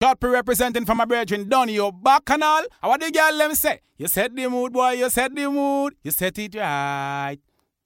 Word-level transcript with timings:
Sharpie 0.00 0.30
representing 0.32 0.84
from 0.84 0.98
my 0.98 1.04
brethren, 1.04 1.48
Donny, 1.48 1.74
your 1.74 1.92
bacchanal. 1.92 2.62
How 2.80 2.90
what 2.90 3.00
the 3.00 3.10
girl 3.10 3.36
them 3.36 3.54
say? 3.56 3.80
You 3.96 4.06
set 4.06 4.34
the 4.34 4.48
mood, 4.48 4.72
boy, 4.72 4.92
you 4.92 5.10
set 5.10 5.34
the 5.34 5.50
mood. 5.50 5.96
You 6.04 6.12
set 6.12 6.38
it 6.38 6.54
right. 6.54 7.38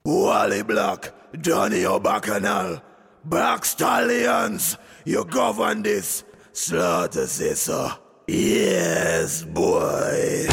Wally 0.05 0.63
Blaxx, 0.63 1.11
Donny, 1.41 1.81
your 1.81 2.01
bacchanal. 2.01 2.83
Black 3.25 3.65
Stallions, 3.65 4.77
you 5.07 5.25
govern 5.25 5.83
this. 5.83 6.25
Slaughter 6.53 7.27
sister. 7.27 7.97
Yes, 8.29 9.45
boy. 9.45 10.47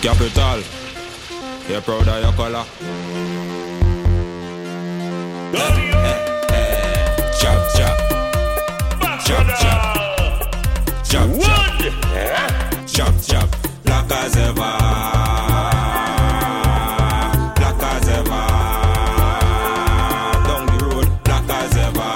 Capital. 0.00 0.62
You're 1.68 1.82
proud 1.82 2.08
of 2.08 2.22
your 2.22 2.32
color. 2.32 2.64
Chop, 7.38 7.76
chop. 7.76 8.11
Chop, 9.32 9.48
chop. 9.60 9.80
Chop, 11.04 11.30
chop. 11.40 11.64
Chop, 12.86 13.14
chop. 13.22 13.48
Black 13.82 14.10
as 14.12 14.36
ever. 14.36 14.54
Black 17.56 17.82
as 17.82 18.08
ever. 18.08 18.44
Down 20.44 20.66
the 20.66 20.76
road, 20.84 21.08
black 21.24 21.48
as 21.48 21.76
ever. 21.78 22.12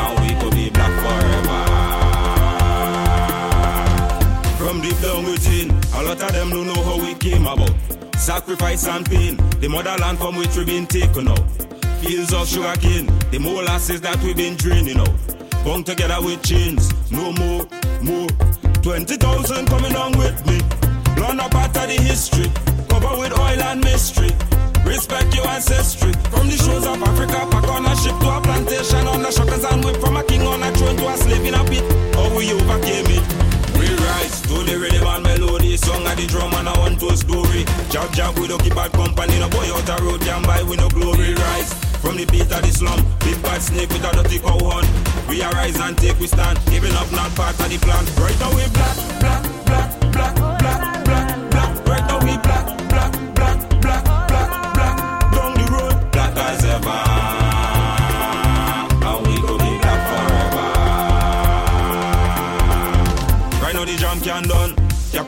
And 0.00 0.12
we 0.20 0.28
could 0.40 0.54
be 0.54 0.70
black 0.70 0.94
forever. 1.04 1.60
From 4.56 4.80
deep 4.80 4.98
down 5.00 5.24
within, 5.26 5.68
a 5.94 6.02
lot 6.04 6.22
of 6.22 6.32
them 6.32 6.48
don't 6.48 6.66
know 6.68 6.82
how 6.84 6.96
we 6.98 7.12
came 7.16 7.46
about. 7.46 7.70
Sacrifice 8.16 8.86
and 8.86 9.04
pain, 9.04 9.36
the 9.60 9.68
motherland 9.68 10.18
from 10.18 10.36
which 10.36 10.56
we've 10.56 10.66
been 10.66 10.86
taken 10.86 11.28
out. 11.28 11.44
Fields 12.02 12.34
of 12.34 12.48
sugar 12.48 12.74
cane, 12.80 13.06
the 13.30 13.38
molasses 13.38 14.00
that 14.00 14.20
we've 14.24 14.36
been 14.36 14.56
draining 14.56 14.98
out. 14.98 15.14
Bound 15.64 15.86
together 15.86 16.18
with 16.20 16.42
chains, 16.42 16.90
no 17.12 17.30
more, 17.32 17.62
more. 18.02 18.26
20,000 18.82 19.66
coming 19.66 19.94
on 19.94 20.10
with 20.18 20.34
me. 20.44 20.58
Learn 21.14 21.38
a 21.38 21.48
part 21.48 21.70
of 21.76 21.86
the 21.86 22.02
history, 22.02 22.50
cover 22.88 23.16
with 23.20 23.38
oil 23.38 23.62
and 23.70 23.84
mystery. 23.84 24.34
Respect 24.84 25.32
your 25.36 25.46
ancestry. 25.46 26.12
From 26.34 26.50
the 26.50 26.58
shores 26.58 26.86
of 26.86 27.00
Africa, 27.02 27.46
back 27.46 27.68
on 27.70 27.86
a 27.86 27.94
ship 27.94 28.18
to 28.18 28.28
a 28.34 28.40
plantation 28.42 29.06
on 29.06 29.22
the 29.22 29.28
shuckers 29.28 29.62
and 29.72 29.84
whip 29.84 29.96
from 30.02 30.16
a 30.16 30.24
king 30.24 30.42
on 30.42 30.60
a 30.60 30.72
throne 30.72 30.96
to 30.96 31.08
a 31.08 31.16
slave 31.16 31.44
in 31.46 31.54
a 31.54 31.62
pit. 31.70 31.86
How 32.16 32.36
we 32.36 32.52
overcame 32.52 33.06
it. 33.14 33.41
We 33.82 33.90
rise 33.98 34.40
to 34.42 34.62
the 34.62 34.78
rhythm 34.78 35.06
and 35.08 35.24
melody, 35.24 35.76
song 35.76 36.06
at 36.06 36.16
the 36.16 36.26
drum 36.28 36.54
and 36.54 36.68
a 36.68 36.72
one 36.78 36.94
to 37.02 37.16
story. 37.16 37.66
Jab 37.90 38.12
jab, 38.14 38.38
we 38.38 38.46
don't 38.46 38.62
keep 38.62 38.76
bad 38.76 38.92
company, 38.92 39.40
no 39.40 39.48
boy 39.50 39.66
out 39.74 39.82
the 39.82 39.98
road 40.06 40.20
can 40.20 40.42
buy, 40.44 40.62
we 40.62 40.76
no 40.76 40.88
glory 40.88 41.34
rise. 41.34 41.74
From 41.98 42.16
the 42.16 42.24
beat 42.26 42.46
of 42.46 42.62
the 42.62 42.70
slum, 42.70 43.02
big 43.26 43.42
bad 43.42 43.60
snake 43.60 43.88
with 43.90 44.04
a 44.06 44.12
dirty 44.22 44.38
cow. 44.38 44.82
We 45.28 45.42
arise 45.42 45.80
and 45.80 45.98
take 45.98 46.18
we 46.20 46.28
stand, 46.28 46.60
giving 46.70 46.94
up 46.94 47.10
not 47.10 47.34
part 47.34 47.58
of 47.58 47.68
the 47.68 47.78
plan. 47.82 48.06
Right 48.22 48.38
now 48.38 48.54
we 48.54 48.62
black, 48.70 48.96
black, 49.18 49.66
black, 49.66 50.01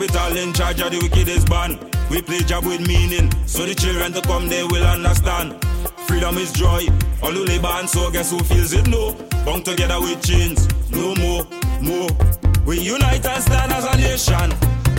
Capital 0.05 0.37
in 0.37 0.53
charge 0.53 0.81
of 0.83 0.91
the 0.93 0.99
wickedest 0.99 1.49
band. 1.49 1.81
We 2.11 2.21
play 2.21 2.41
jab 2.41 2.67
with 2.67 2.87
meaning, 2.87 3.33
so 3.47 3.65
the 3.65 3.75
children 3.75 4.13
to 4.13 4.21
come 4.21 4.49
they 4.49 4.63
will 4.63 4.85
understand. 4.85 5.57
Freedom 6.07 6.37
is 6.37 6.53
joy, 6.53 6.85
all 7.23 7.33
who 7.33 7.45
labor 7.45 7.73
and 7.73 7.89
so 7.89 8.11
guess 8.11 8.31
who 8.31 8.39
feels 8.45 8.75
it 8.75 8.87
no. 8.87 9.17
Bound 9.47 9.65
together 9.65 9.99
with 10.01 10.21
chains, 10.21 10.69
no 10.91 11.15
more, 11.17 11.49
more. 11.81 12.13
We 12.67 12.81
unite 12.81 13.25
and 13.25 13.43
stand 13.43 13.73
as 13.73 13.85
a 13.89 13.97
nation. 13.97 14.53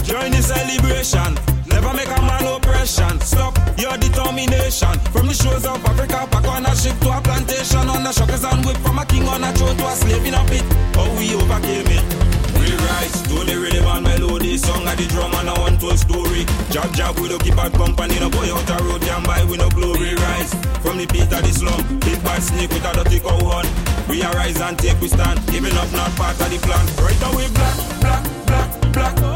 Join 0.10 0.32
the 0.34 0.42
celebration. 0.42 1.38
Never 1.70 1.94
make 1.94 2.10
a 2.10 2.22
man 2.26 2.46
oppression. 2.58 3.22
Stop 3.22 3.54
your 3.78 3.98
determination. 3.98 4.98
From 5.14 5.28
the 5.28 5.38
shores 5.38 5.66
of 5.66 5.86
Africa, 5.86 6.26
back 6.34 6.48
on 6.50 6.66
a 6.66 6.76
ship 6.76 6.98
to 7.06 7.14
a 7.14 7.22
plantation. 7.22 7.86
On 7.94 8.02
the 8.02 8.10
shuckers 8.10 8.42
and 8.42 8.66
whip 8.66 8.78
from 8.78 8.98
a 8.98 9.06
king 9.06 9.28
on 9.28 9.44
a 9.44 9.54
throne 9.54 9.78
to 9.78 9.86
a 9.86 9.94
slave 9.94 10.26
in 10.26 10.34
a 10.34 10.44
pit. 10.50 10.66
Oh, 10.98 11.14
we 11.20 11.36
overcame 11.36 11.94
it. 11.94 12.25
We 12.66 12.74
rise 12.74 13.22
to 13.30 13.46
the 13.46 13.60
rhythm 13.62 13.86
and 13.86 14.04
melody, 14.04 14.58
song 14.58 14.88
at 14.88 14.98
the 14.98 15.06
drum 15.06 15.34
and 15.38 15.50
a 15.50 15.54
a 15.54 15.98
story. 15.98 16.46
Jab 16.74 16.92
jab, 16.94 17.20
we 17.20 17.30
don't 17.30 17.44
keep 17.44 17.56
bad 17.56 17.74
company, 17.74 18.18
no 18.20 18.30
boy 18.30 18.50
out 18.50 18.66
the 18.66 18.74
road 18.82 19.02
can 19.02 19.22
buy, 19.22 19.44
we 19.46 19.58
no 19.58 19.70
glory 19.70 20.16
rise. 20.16 20.50
From 20.82 20.98
the 20.98 21.06
pit 21.06 21.30
of 21.30 21.46
the 21.46 21.54
slum, 21.54 22.00
big 22.00 22.18
bad 22.24 22.42
snake 22.42 22.72
with 22.74 22.86
a 22.86 22.92
dirty 23.04 23.20
cow 23.20 23.38
horn. 23.38 23.68
We 24.10 24.24
arise 24.24 24.60
and 24.62 24.78
take 24.80 25.00
we 25.00 25.10
stand, 25.10 25.46
giving 25.54 25.78
up 25.78 25.92
not 25.94 26.10
part 26.18 26.42
of 26.42 26.50
the 26.50 26.58
plan. 26.58 26.86
Right 27.06 27.20
now 27.22 27.38
we 27.38 27.46
black, 27.54 27.78
black, 28.02 28.24
black, 28.50 28.94
black, 28.94 29.35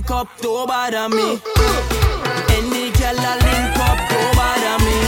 drink 0.00 0.10
up, 0.10 0.28
don't 0.40 0.66
bother 0.66 1.08
me. 1.08 1.40
Any 2.56 2.90
girl 2.92 3.18
a 3.18 3.34
link 3.44 3.76
up, 3.78 3.98
don't 4.08 4.36
bother 4.36 4.84
me. 4.84 4.98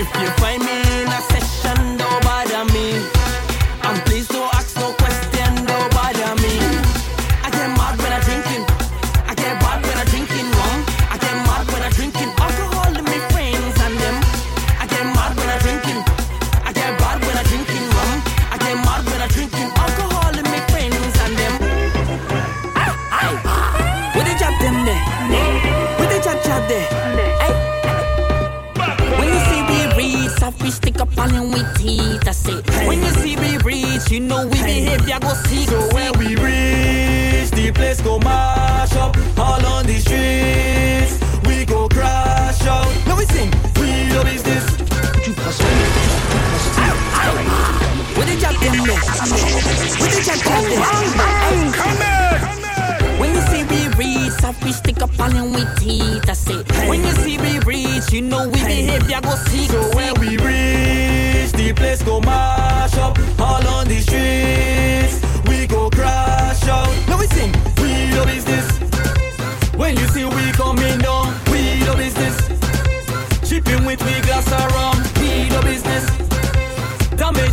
If 0.00 0.08
you 0.20 0.28
find 0.38 0.62
me 0.62 0.79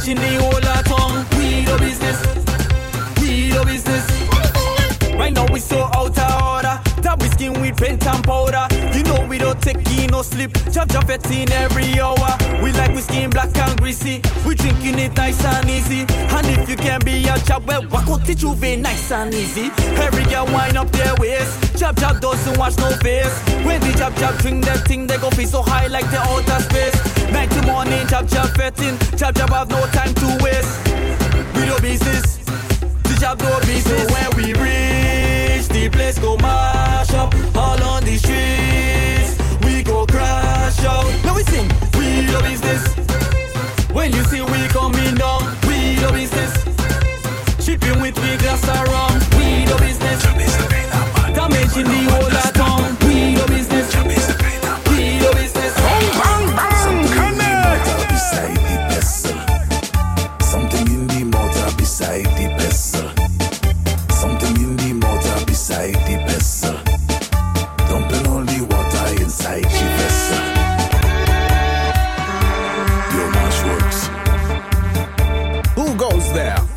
Damaging 0.08 0.38
the 0.38 0.42
whole 0.42 0.56
of 0.56 0.86
tongue, 0.86 1.26
we 1.38 1.66
the 1.66 1.78
business. 1.80 2.18
We 3.20 3.50
the 3.52 3.66
business. 3.66 5.16
Right 5.16 5.34
now 5.34 5.46
we 5.52 5.60
so 5.60 5.84
out 5.84 6.18
of 6.18 6.44
order. 6.44 6.80
We 7.20 7.28
skin 7.28 7.60
with 7.60 7.76
paint 7.76 8.08
and 8.08 8.24
powder. 8.24 8.68
You 8.96 9.04
know 9.04 9.26
we 9.28 9.38
don't 9.38 9.62
take 9.62 9.84
taking 9.84 10.12
no 10.12 10.22
sleep. 10.22 10.56
Chop 10.72 10.90
chop 10.92 11.10
it 11.10 11.30
in 11.30 11.52
every 11.52 12.00
hour. 12.00 12.38
We 12.64 12.72
like 12.72 12.96
whiskey 12.96 13.24
in 13.24 13.32
black 13.32 13.54
and 13.58 13.78
greasy. 13.82 14.22
We 14.46 14.56
drinking 14.56 14.98
it 14.98 15.14
nice 15.18 15.44
and 15.44 15.70
easy. 15.70 16.06
And 16.08 16.48
if 16.56 16.70
you 16.70 16.78
can 16.78 17.02
be 17.04 17.28
a 17.28 17.38
chop, 17.40 17.66
well, 17.66 17.86
walk 17.90 18.08
out 18.08 18.24
teach 18.24 18.44
you 18.44 18.56
be 18.56 18.78
nice 18.78 19.12
and 19.12 19.34
easy. 19.34 19.72
Every 20.00 20.24
girl 20.32 20.46
wind 20.46 20.78
up 20.78 20.90
their 20.92 21.16
waist. 21.16 21.78
Chop 21.78 22.00
chop 22.00 22.22
doesn't 22.22 22.58
wash 22.58 22.78
no 22.78 22.92
face. 23.04 23.38
When 23.66 23.82
the 23.82 23.94
chop 23.98 24.16
chop 24.16 24.38
drink 24.38 24.64
that 24.66 24.88
thing, 24.88 25.06
they 25.06 25.18
go 25.18 25.30
feel 25.32 25.48
so 25.48 25.62
high 25.62 25.88
like 25.88 26.10
the 26.12 26.20
outer 26.20 26.64
space. 26.64 27.17
Night 27.32 27.50
to 27.52 27.62
morning, 27.66 28.06
chop 28.08 28.28
chop 28.28 28.50
fetting. 28.56 28.98
Chop 29.18 29.36
chop 29.36 29.50
have 29.50 29.70
no 29.70 29.86
time 29.88 30.14
to 30.14 30.28
waste. 30.44 30.78
We 31.56 31.66
do 31.66 31.80
business. 31.82 32.38
The 33.04 33.18
job 33.20 33.40
no 33.40 33.60
business. 33.62 34.08
So 34.08 34.14
when 34.14 34.30
we 34.38 34.54
reach 34.54 35.68
the 35.70 35.90
place, 35.92 36.18
go 36.20 36.38
mash 36.38 37.14
up 37.14 37.34
all 37.56 37.82
on 37.84 38.04
the 38.04 38.18
streets. 38.18 39.38
We 39.66 39.84
go 39.84 40.06
crash 40.06 40.84
out. 40.86 41.06
Now 41.26 41.36
we 41.36 41.44
sing. 41.44 41.70
We 41.98 42.26
do 42.28 42.40
business. 42.42 42.96
When 43.92 44.12
you 44.14 44.24
see 44.26 44.42
we 44.42 44.68
coming 44.70 45.16
down, 45.16 45.42
we 45.68 45.96
do 45.96 46.12
business. 46.12 46.54
Shipping 47.64 48.00
with 48.02 48.16
we 48.22 48.38
glass 48.38 48.64
around, 48.70 49.20
we 49.38 49.66
do 49.66 49.78
business. 49.80 50.24
Damaging 51.36 51.86
the 51.86 52.02
whole 52.12 52.38
of 52.38 52.57
there? 76.38 76.77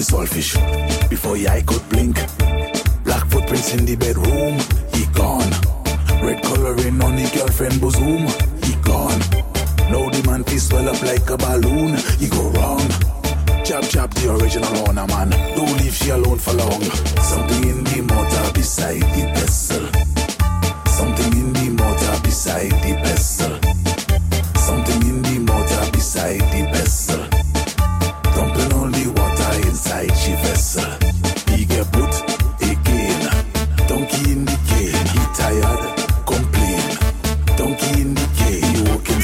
The 0.00 0.16
saltfish 0.16 0.56
before 1.10 1.36
eye 1.48 1.62
could 1.62 1.86
blink. 1.90 1.99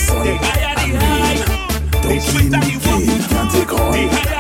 He 0.07 0.13
walking 0.15 0.39
sun 0.39 0.79
and 0.79 0.93
rain. 0.93 1.57
Donkey 2.03 2.45
in 2.45 2.51
the 2.53 2.81
cane. 2.81 3.23
Can't 3.29 3.51
take 3.51 3.73
on 3.73 4.36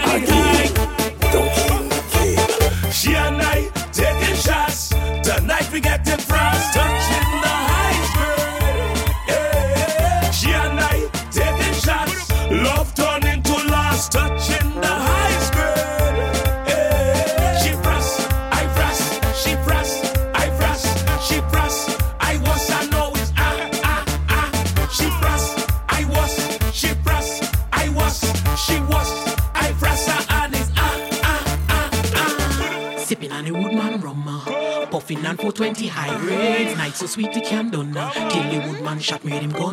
the 38.96 39.00
woodman 39.00 39.02
shot 39.02 39.24
made 39.24 39.42
him 39.42 39.50
gun. 39.50 39.65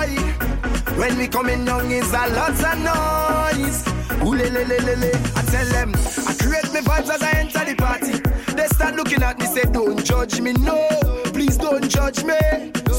Tadaroy. 0.07 0.97
When 0.97 1.17
we 1.17 1.27
coming 1.27 1.65
down 1.65 1.91
is 1.91 2.13
a 2.13 2.27
lot 2.37 2.51
of 2.51 2.77
noise. 2.89 3.83
Ooh, 4.23 4.33
le, 4.33 4.47
le, 4.55 4.63
le, 4.71 4.77
le, 4.87 4.95
le. 5.03 5.11
I 5.35 5.41
tell 5.51 5.65
them, 5.75 5.91
I 6.29 6.33
create 6.41 6.71
me 6.73 6.79
vibes 6.79 7.09
as 7.09 7.21
I 7.21 7.31
enter 7.39 7.65
the 7.65 7.75
party. 7.75 8.15
They 8.55 8.67
start 8.67 8.95
looking 8.95 9.21
at 9.23 9.37
me, 9.39 9.45
say, 9.47 9.63
don't 9.63 10.03
judge 10.03 10.39
me, 10.39 10.53
no. 10.53 10.87
Please 11.33 11.57
don't 11.57 11.89
judge 11.89 12.23
me. 12.23 12.39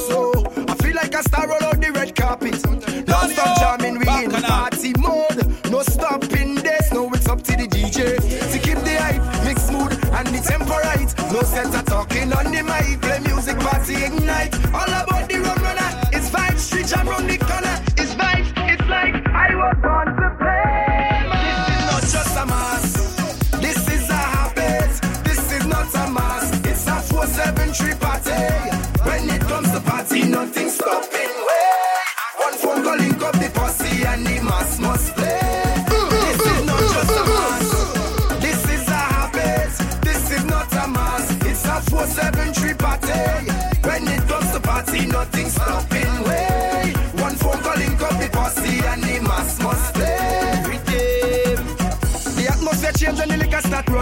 So, 0.09 0.33
I 0.69 0.75
feel 0.83 0.95
like 0.97 1.15
a 1.15 1.23
star 1.23 1.49
roll 1.49 1.63
out 1.65 1.81
the 1.81 1.93
red 1.93 2.15
carpet. 2.15 2.61
Non 3.09 3.29
stop 3.31 3.59
jamming, 3.59 3.99
we 3.99 4.09
in 4.25 4.31
the 4.31 4.43
party 4.47 4.93
mode. 4.99 5.71
No 5.71 5.83
stopping 5.83 6.57
this, 6.57 6.93
no, 6.93 7.09
it's 7.13 7.29
up 7.29 7.41
to 7.43 7.53
the 7.57 7.67
DJ. 7.69 8.19
No 11.33 11.41
sense 11.41 11.75
of 11.75 11.87
talking 11.87 12.31
on 12.35 12.45
the 12.53 12.63
mic, 12.63 13.01
play 13.01 13.19
music, 13.21 13.59
party 13.59 13.95
ignite. 14.05 14.55
All 14.75 14.85
about 14.85 15.31
the 15.31 15.39
rum 15.39 15.57
runner, 15.63 15.91
it's 16.13 16.29
vibes, 16.29 16.59
street 16.59 16.87
jam 16.89 17.09
round 17.09 17.31
the 17.31 17.42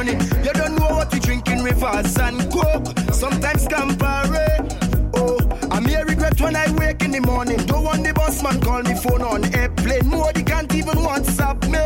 running. 0.00 0.20
You 0.44 0.52
don't 0.52 0.76
know 0.76 0.88
what 0.96 1.12
you 1.12 1.20
drink 1.20 1.48
in 1.48 1.62
rivers 1.62 2.16
and 2.18 2.38
coke. 2.50 2.86
Sometimes 3.12 3.66
Campari. 3.66 4.48
Oh, 5.14 5.38
I'm 5.70 5.84
here 5.84 6.04
regret 6.04 6.40
when 6.40 6.56
I 6.56 6.70
wake 6.72 7.02
in 7.02 7.10
the 7.10 7.20
morning. 7.20 7.58
Don't 7.66 7.84
want 7.84 8.04
the 8.04 8.12
boss 8.14 8.42
man 8.42 8.60
call 8.60 8.82
me 8.82 8.94
phone 8.94 9.22
on 9.22 9.54
airplane. 9.54 10.06
More 10.06 10.32
they 10.32 10.42
can't 10.42 10.72
even 10.74 10.96
WhatsApp 11.06 11.58
me. 11.74 11.84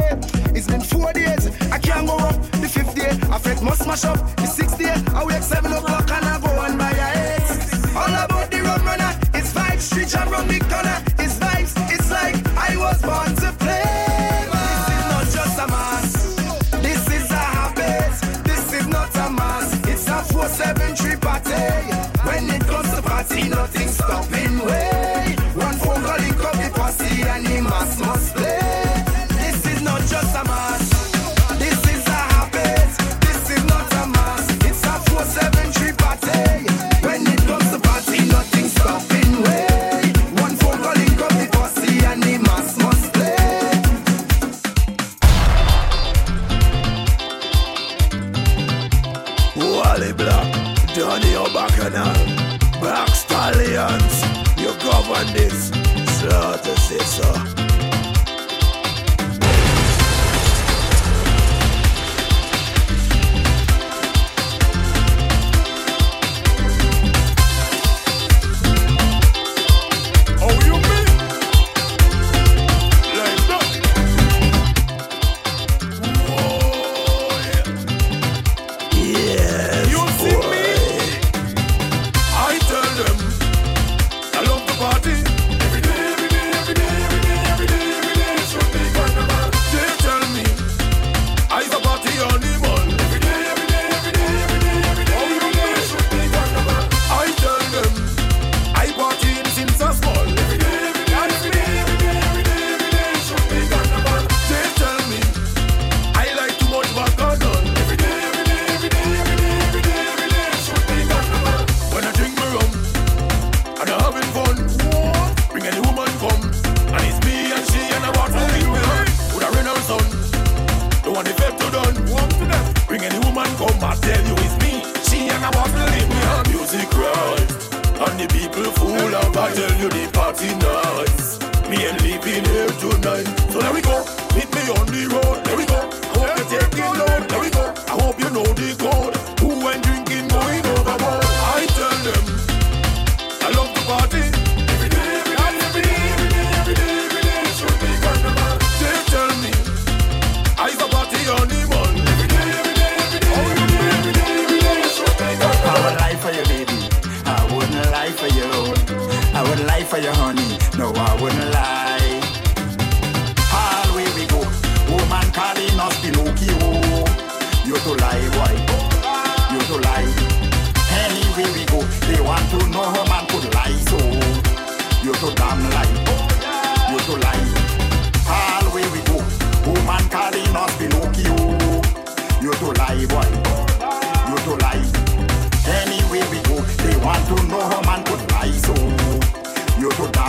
It's 0.56 0.66
been 0.66 0.83
four 0.83 1.12
days. 1.12 1.44
I 1.73 1.78
can't 1.78 2.06
go 2.06 2.16
up. 2.16 2.40
The 2.62 2.68
fifth 2.68 2.94
day, 2.94 3.11
I 3.35 3.38
think 3.38 3.62
must 3.62 3.83
smash 3.83 4.04
up. 4.04 4.18
The 4.37 4.47
sixth 4.47 4.78
day, 4.78 4.94
I 5.14 5.25
wake 5.25 5.42
seven 5.42 5.73
o'clock. 5.73 6.03
nothing 23.64 23.88
stopping 23.88 24.59
way. 24.66 25.37
One 25.54 25.76
phone 25.78 26.02
call, 26.02 26.18
he 26.18 26.33
the 26.33 26.71
posse, 26.75 27.23
and 27.23 27.47
he 27.49 27.61
must, 27.62 27.99
must 28.00 28.35
play. 28.35 28.53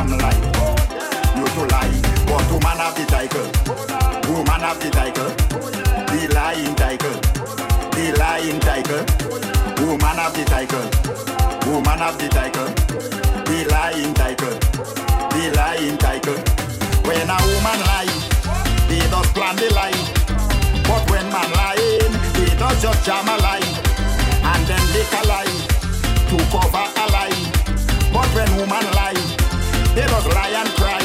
I'm 0.07 0.11
you 0.11 1.47
to 1.47 1.65
lie, 1.73 1.89
but 2.27 2.45
woman 2.51 2.77
have 2.77 2.93
the 2.93 3.05
title. 3.09 3.49
Woman 4.29 4.61
have 4.61 4.79
the 4.79 4.91
title. 4.91 5.29
The 6.13 6.29
lying 6.33 6.75
title. 6.75 7.17
The 7.89 8.13
lying 8.19 8.59
title. 8.59 9.01
Woman 9.81 10.17
have 10.21 10.33
the 10.37 10.45
title. 10.45 10.85
Woman 11.65 11.99
have 11.99 12.17
the 12.19 12.29
title. 12.29 12.69
The 13.49 13.65
lying 13.71 14.13
title. 14.13 14.53
The 15.33 15.53
lying 15.57 15.97
title. 15.97 16.37
When 17.01 17.29
a 17.29 17.37
woman 17.49 17.79
lie, 17.89 18.05
they 18.87 18.99
just 19.09 19.33
plan 19.33 19.55
the 19.55 19.73
lie. 19.73 20.05
But 20.85 21.09
when 21.09 21.25
man 21.33 21.49
lying, 21.57 22.13
they 22.37 22.53
don't 22.61 22.77
just 22.79 23.03
jam 23.05 23.27
a 23.27 23.37
lie. 23.41 23.73
And 24.53 24.67
then 24.67 24.85
make 24.93 25.13
a 25.17 25.25
lie 25.25 25.57
to 26.29 26.37
cover 26.53 26.85
a 26.93 27.05
lie. 27.09 27.65
But 28.13 28.29
when 28.35 28.55
woman 28.55 28.94
they 29.95 30.05
don't 30.07 30.27
lie 30.35 30.51
and 30.51 30.69
cry, 30.75 30.99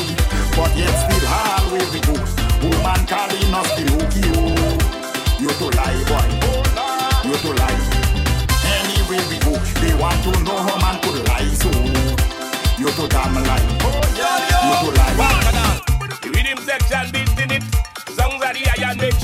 but 0.56 0.76
yet 0.76 0.90
still 0.90 1.26
always 1.30 1.88
the 1.94 2.00
hook. 2.11 2.26
Woman 2.61 3.06
calling 3.06 3.54
us 3.54 3.70
the 3.78 3.87
hooky 3.87 4.23
hook. 4.35 4.82
You 5.38 5.49
to 5.49 5.66
lie, 5.78 6.02
boy. 6.11 6.26
You 7.23 7.37
to 7.38 7.50
lie. 7.54 7.78
Anyway 8.66 9.23
we 9.30 9.38
go, 9.47 9.54
they 9.78 9.94
want 9.94 10.18
to 10.26 10.32
know 10.42 10.59
how 10.59 10.76
man 10.82 11.00
could 11.02 11.23
lie 11.28 11.54
so. 11.54 11.70
You 12.82 12.90
to 12.90 13.06
damn 13.06 13.35
lie. 13.35 13.62
You 14.18 14.75
to 14.82 14.90
lie. 14.99 15.80
The 16.20 16.30
rhythm 16.35 16.59
section 16.66 17.12
beats 17.12 17.38
in 17.38 17.50
it. 17.52 17.62
Songs 18.11 18.42
are 18.42 18.52
the 18.52 18.66
iron 18.75 18.99
make 18.99 19.23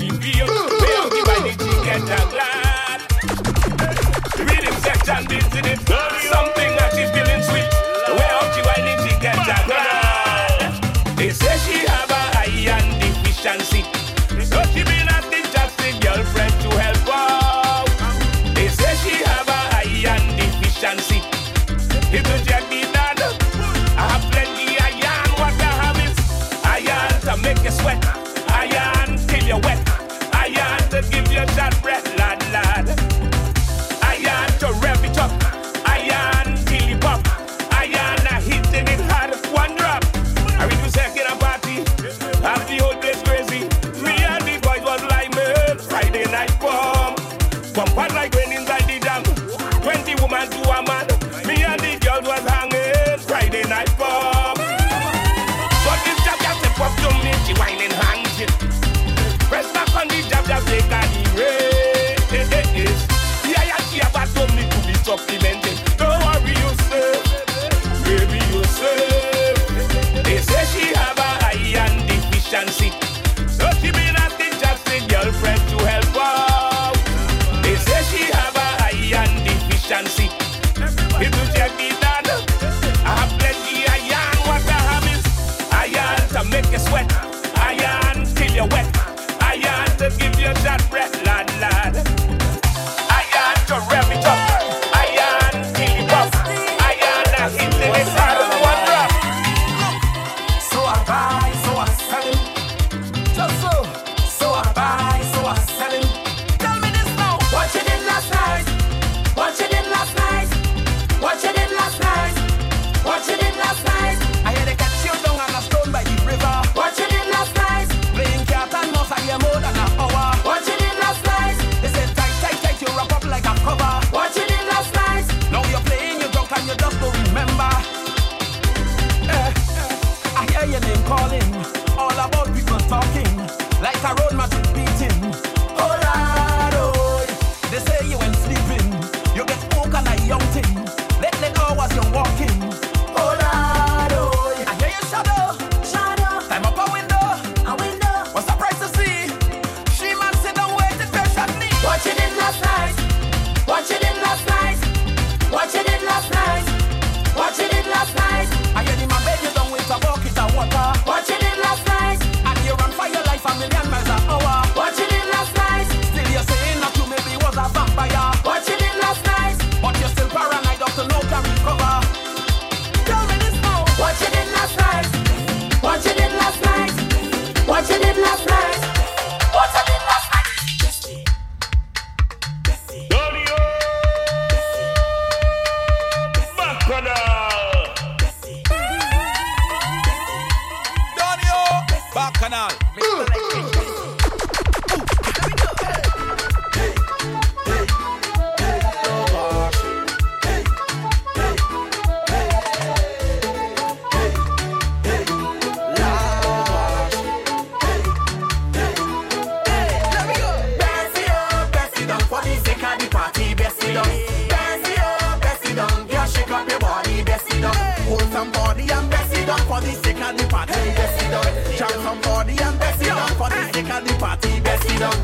for 223.85 224.01
the 224.01 224.15
party, 224.19 224.61
Bessie 224.61 224.99
down. 224.99 225.17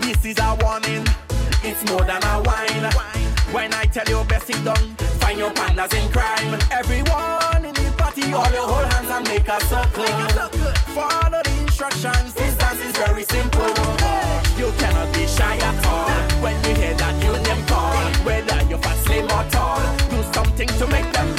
This 0.00 0.24
is 0.24 0.38
a 0.38 0.56
warning, 0.60 1.06
it's 1.62 1.84
more 1.90 2.02
than 2.02 2.22
a 2.22 2.42
wine. 2.42 2.90
When 3.52 3.72
I 3.74 3.84
tell 3.86 4.06
you 4.08 4.24
Bessie 4.24 4.58
down, 4.64 4.96
find 5.20 5.38
your 5.38 5.52
partners 5.52 5.92
in 5.94 6.10
crime. 6.10 6.58
Everyone 6.70 7.64
in 7.64 7.74
the 7.74 7.94
party, 7.96 8.32
all 8.32 8.50
your 8.50 8.66
hold 8.66 8.92
hands 8.92 9.10
and 9.10 9.28
make 9.28 9.46
a 9.48 9.60
circle. 9.66 10.04
Follow 10.94 11.42
the 11.44 11.62
instructions, 11.62 12.34
this 12.34 12.56
dance 12.56 12.80
is 12.80 12.96
very 12.96 13.24
simple. 13.24 13.70
You 14.58 14.72
cannot 14.78 15.12
be 15.14 15.26
shy 15.26 15.56
at 15.56 15.86
all 15.86 16.10
when 16.42 16.56
you 16.64 16.74
hear 16.74 16.94
that 16.94 17.14
new 17.22 17.32
name 17.46 17.66
call. 17.66 17.94
Whether 18.24 18.62
you're 18.68 18.78
fat, 18.78 18.98
slim 19.04 19.26
or 19.26 19.44
tall, 19.50 19.80
do 20.10 20.22
something 20.32 20.68
to 20.68 20.86
make 20.88 21.12
them 21.12 21.35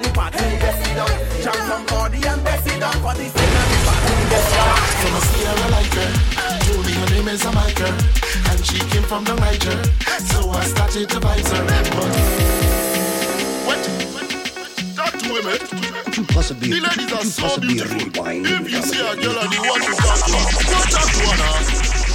of 0.00 0.06
the 0.06 0.12
party. 0.14 0.38
Bessie 0.60 0.94
down, 0.94 1.10
jump 1.42 1.56
somebody 1.68 2.20
and 2.26 2.42
Bessie 2.44 2.78
down 2.80 2.92
for 3.04 3.14
the 3.14 3.26
sake 3.28 3.54
of 3.60 3.66
the 3.70 3.78
party. 3.86 4.12
Bessie 4.30 4.56
down. 4.56 4.76
From 5.00 5.14
a 5.14 5.20
Sierra 5.28 5.66
like 5.70 5.94
her, 5.94 6.10
told 6.64 6.86
her 6.86 7.06
name 7.14 7.28
is 7.28 7.40
Jamaica, 7.42 7.88
and 8.50 8.58
she 8.64 8.78
came 8.90 9.02
from 9.04 9.24
the 9.24 9.34
Niger, 9.34 9.76
so 10.30 10.50
I 10.50 10.64
started 10.64 11.08
to 11.10 11.20
vibes 11.20 11.50
her. 11.52 11.64
But 11.66 12.16
what? 13.66 13.80
Talk 14.96 15.12
to 15.20 15.32
women. 15.32 15.58
Possibly, 16.28 16.68
The 16.68 16.80
ladies 16.80 17.12
are 17.12 17.24
so 17.24 17.42
possibly 17.42 17.74
beautiful. 17.74 17.98
rewind. 18.24 18.46
If 18.46 18.70
you 18.70 18.82
see 18.82 19.00
a 19.00 19.16
girl 19.16 19.38
and 19.40 19.52
you 19.52 19.62
want 19.62 19.82
to 19.84 19.92
talk 19.96 20.20
to 20.20 20.32
her, 20.36 20.44
don't 20.68 20.90
talk 20.90 21.08
to 21.08 21.22
her 21.24 21.36
now. 21.40 21.56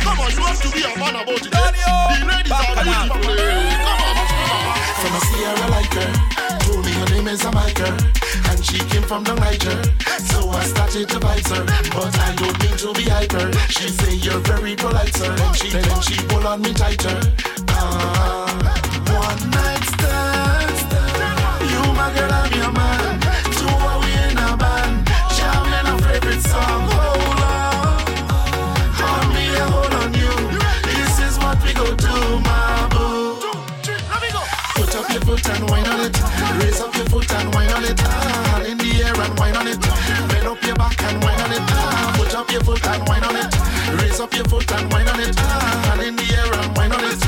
Come 0.06 0.20
on, 0.20 0.32
you 0.32 0.44
have 0.46 0.62
to 0.62 0.70
be 0.70 0.82
a 0.84 1.00
man 1.00 1.16
about 1.16 1.42
it. 1.42 1.56
eh? 1.56 1.72
The 2.20 2.26
ladies 2.30 2.52
are 2.52 2.76
beautiful. 2.84 3.85
From 5.00 5.14
a 5.14 5.22
Sierra 5.28 5.68
like 5.72 5.94
her, 5.94 6.12
told 6.60 6.86
me 6.86 6.92
her 6.92 7.06
name 7.14 7.28
is 7.28 7.42
Jamaica, 7.42 7.90
and 8.50 8.66
she 8.66 8.80
came 8.90 9.04
from 9.04 9.24
the 9.24 9.36
Niger, 9.36 9.78
so 10.30 10.50
I 10.50 10.64
started 10.66 11.10
to 11.10 11.20
vibes 11.20 11.50
her. 11.56 11.66
But 11.94 12.18
I 12.20 12.36
don't 12.36 12.58
mean 12.64 12.78
to 12.78 12.94
be 12.94 13.10
hyper. 13.10 13.52
She 13.70 13.90
say 13.90 14.16
you're 14.16 14.40
very 14.40 14.76
polite, 14.76 15.14
sir. 15.16 15.36
Then 15.36 15.54
she 15.54 15.70
then 15.70 16.02
she 16.02 16.16
pull 16.28 16.46
on 16.48 16.62
me 16.62 16.74
tighter. 16.74 17.20
Ah, 17.70 18.46
one 19.08 19.50
night 19.52 19.65
foot 42.66 42.86
and 42.88 43.08
wine 43.08 43.24
on 43.24 43.36
it. 43.36 43.54
Raise 44.02 44.20
up 44.20 44.34
your 44.34 44.46
foot 44.46 44.70
and 44.74 44.92
wine 44.92 45.08
on 45.08 45.20
it. 45.20 45.36
Ah, 45.38 46.02
in 46.02 46.16
the 46.16 46.28
air 46.34 46.52
and 46.60 46.76
wine 46.76 46.92
on 46.92 47.04
it. 47.06 47.20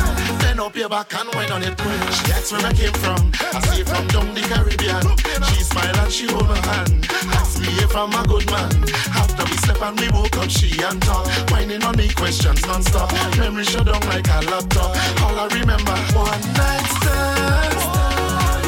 Bend 0.41 0.59
up 0.59 0.75
your 0.75 0.89
back 0.89 1.13
and 1.13 1.29
wine 1.35 1.51
on 1.51 1.61
it. 1.61 1.77
She 2.17 2.31
asks 2.33 2.51
where 2.51 2.65
I 2.65 2.73
came 2.73 2.93
from. 2.93 3.31
I 3.53 3.59
say 3.69 3.83
from 3.83 4.07
down 4.07 4.33
the 4.33 4.41
Caribbean. 4.41 5.05
She 5.47 5.61
smile 5.63 5.97
and 6.01 6.11
she 6.11 6.25
hold 6.27 6.49
my 6.49 6.57
hand. 6.65 7.05
Ask 7.37 7.61
me 7.61 7.69
if 7.85 7.95
I'm 7.95 8.13
a 8.17 8.27
good 8.27 8.49
man. 8.49 8.73
After 9.13 9.45
we 9.45 9.55
slept 9.61 9.81
and 9.81 9.99
we 9.99 10.09
woke 10.09 10.37
up, 10.37 10.49
she 10.49 10.69
and 10.81 11.01
talk. 11.01 11.27
Whining 11.51 11.83
on 11.83 11.95
me 11.95 12.09
questions 12.09 12.65
non-stop. 12.65 13.11
Memory 13.37 13.65
shut 13.65 13.85
down 13.85 14.01
like 14.09 14.27
a 14.27 14.41
laptop. 14.49 14.89
All 15.21 15.37
I 15.37 15.47
remember, 15.53 15.97
one 16.17 16.41
night 16.57 16.87
stand. 16.97 17.77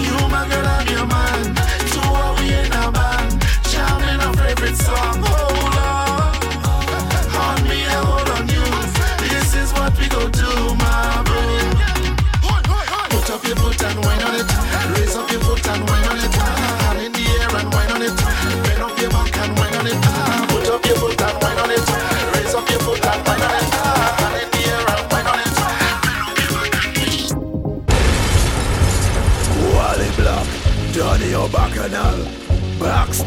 You 0.05 0.15
my 0.29 0.45
girl, 0.47 0.67
I'm 0.67 0.87
your 0.87 1.07
man. 1.07 1.48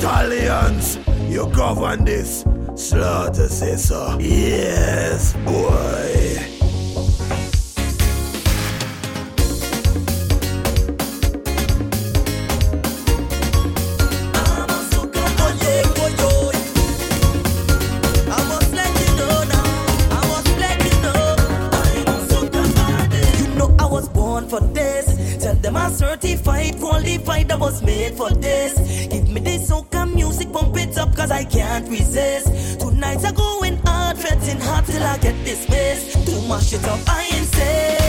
Stallions, 0.02 0.98
you 1.30 1.46
govern 1.54 2.04
this. 2.04 2.44
Slaughter 2.74 3.46
say 3.46 3.76
so. 3.76 4.18
Yes, 4.18 5.32
boy. 5.44 6.48
For 24.48 24.60
this. 24.60 25.42
Tell 25.42 25.54
them 25.54 25.76
I'm 25.78 25.90
certified, 25.94 26.78
qualified, 26.78 27.50
I 27.50 27.56
was 27.56 27.80
made 27.80 28.14
for 28.14 28.28
this. 28.28 28.76
Give 29.08 29.21
I 31.42 31.44
can't 31.44 31.88
resist. 31.88 32.78
Tonight 32.78 33.24
are 33.24 33.32
going 33.32 33.76
hard, 33.78 34.16
fretting 34.16 34.60
hard 34.60 34.86
till 34.86 35.02
I 35.02 35.18
get 35.18 35.34
dismissed. 35.44 36.24
To 36.26 36.40
mash 36.48 36.72
it 36.72 36.84
up, 36.84 37.00
I 37.08 37.24
insist, 37.36 38.01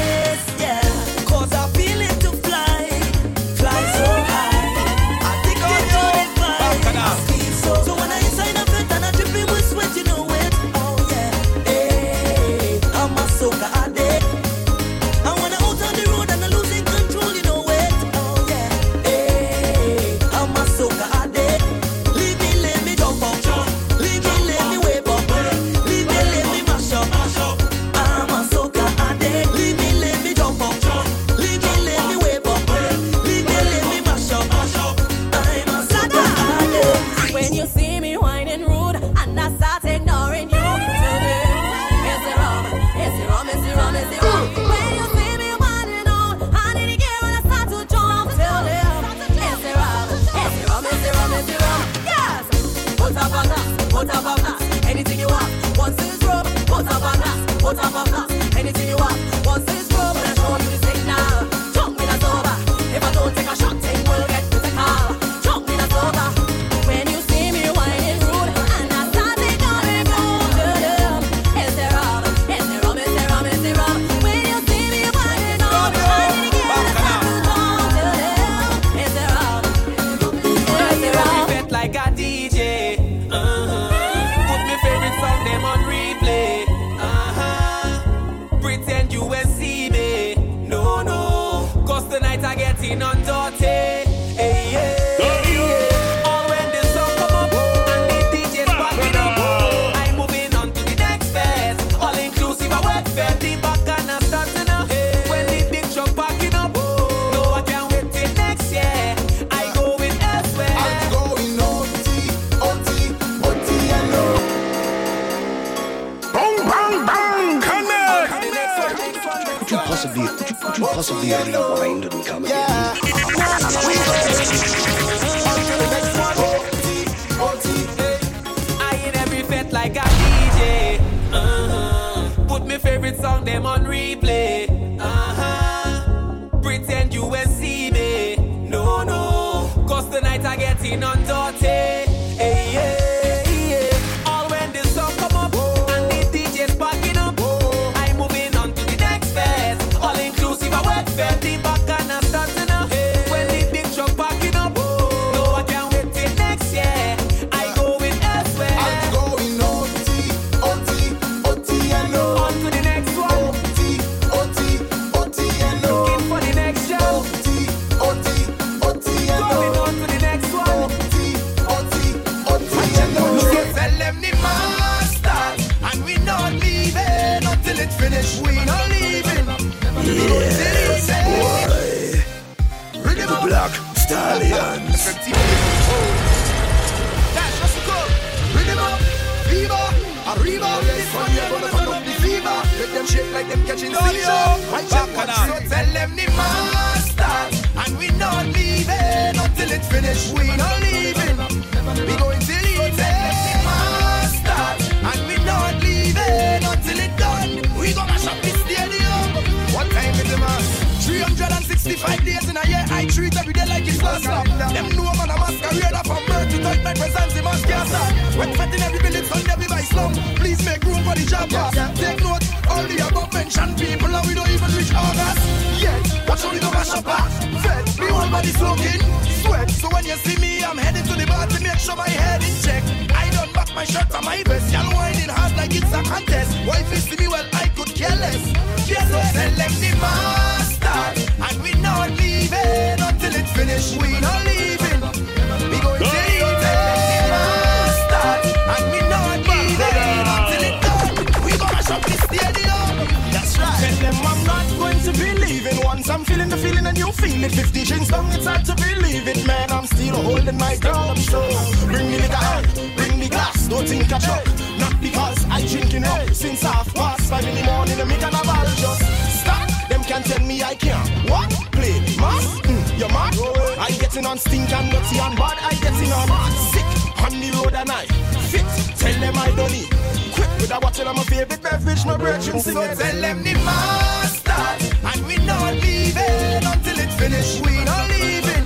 hard 255.03 255.15
to 255.15 255.23
believe 255.23 255.65
it. 255.65 255.83
Once 255.83 256.09
I'm 256.09 256.23
feeling 256.23 256.49
the 256.49 256.57
feeling 256.57 256.85
and 256.85 256.97
you 256.97 257.11
feel 257.11 257.43
it. 257.43 257.51
Fifty 257.51 257.83
shins 257.85 258.09
down, 258.09 258.25
it's 258.31 258.45
hard 258.45 258.65
to 258.65 258.75
believe 258.75 259.27
it, 259.27 259.45
man. 259.45 259.71
I'm 259.71 259.85
still 259.85 260.15
holding 260.15 260.57
my 260.57 260.75
ground. 260.77 261.19
So 261.19 261.41
bring 261.87 262.11
me 262.11 262.17
the 262.17 262.37
hey, 262.37 262.95
bring 262.95 263.19
me 263.19 263.29
glass. 263.29 263.67
Don't 263.67 263.87
think 263.87 264.11
I 264.11 264.19
drunk. 264.19 264.45
not 264.79 264.99
because 265.01 265.45
I 265.49 265.65
drinking 265.65 266.05
up. 266.05 266.29
Since 266.29 266.61
half 266.61 266.93
past 266.93 267.29
five 267.29 267.45
in 267.45 267.55
the 267.55 267.63
morning, 267.63 267.99
I'm 267.99 268.07
make 268.07 268.21
a 268.21 268.29
ball. 268.31 268.65
just 268.75 269.41
stop. 269.41 269.89
Them 269.89 270.03
can't 270.03 270.25
tell 270.25 270.45
me 270.45 270.63
I 270.63 270.75
can't. 270.75 271.09
What? 271.29 271.49
Play 271.71 271.99
mas? 272.19 272.45
Mm, 272.63 272.99
you're 272.99 273.09
mad? 273.09 273.35
I'm 273.79 273.97
getting 273.99 274.25
on 274.25 274.37
stink 274.37 274.71
and 274.71 274.91
nutty 274.91 275.19
and 275.19 275.35
bad. 275.35 275.57
I'm 275.61 275.79
getting 275.81 276.11
on 276.11 276.51
sick 276.71 276.89
on 277.23 277.33
the 277.39 277.49
road 277.57 277.73
and 277.73 277.91
I 277.91 278.05
fit. 278.51 278.67
Tell 278.97 279.19
them 279.19 279.35
I 279.37 279.51
don't 279.55 279.71
need. 279.71 279.89
Quick 280.33 280.49
with 280.59 280.71
a 280.71 280.79
bottle 280.79 281.07
of 281.07 281.15
my 281.15 281.23
favorite 281.23 281.61
beverage, 281.61 282.05
my 282.05 282.17
bread 282.17 282.41
brethren 282.41 282.59
sing 282.59 282.77
it. 282.77 282.97
Tell 282.97 283.21
them 283.21 283.43
the 283.43 283.53
mass 283.65 284.32
start, 284.53 284.81
and 285.09 285.25
we 285.25 285.37
not 285.45 285.73
leaving 285.75 286.63
until 286.73 286.97
it's 286.99 287.15
finished. 287.15 287.65
We 287.65 287.83
not 287.83 288.09
leaving. 288.09 288.65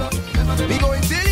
We 0.69 0.77
going 0.79 1.01
till 1.01 1.26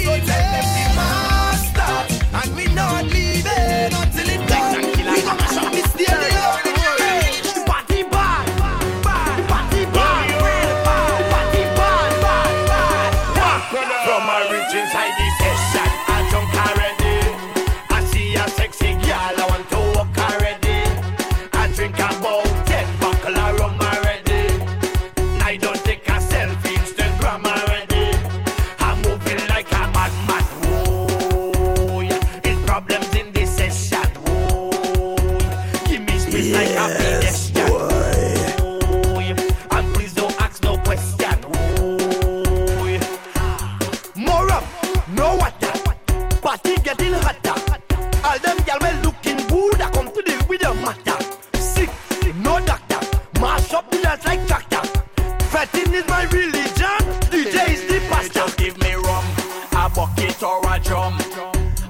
is 55.95 56.08
my 56.08 56.23
religion. 56.25 57.01
DJ 57.31 57.69
is 57.69 57.86
the 57.88 57.99
pastor. 58.10 58.34
Just 58.34 58.58
give 58.58 58.77
me 58.79 58.93
rum, 58.95 59.25
a 59.71 59.89
bucket 59.89 60.43
or 60.43 60.60
a 60.73 60.79
drum. 60.79 61.17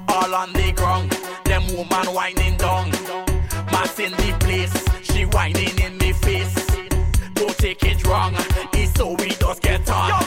All 0.07 0.35
on 0.35 0.53
the 0.53 0.71
ground, 0.75 1.11
them 1.45 1.63
woman 1.75 2.07
whining 2.13 2.57
down. 2.57 2.91
Mass 3.71 3.99
in 3.99 4.11
the 4.11 4.35
place, 4.39 4.75
she 5.03 5.25
whining 5.25 5.77
in 5.79 5.97
me 5.97 6.13
face. 6.13 6.55
Don't 7.33 7.57
take 7.57 7.83
it 7.83 8.05
wrong, 8.05 8.33
it's 8.73 8.93
so 8.93 9.13
we 9.13 9.29
just 9.29 9.61
get 9.61 9.89
on. 9.89 10.24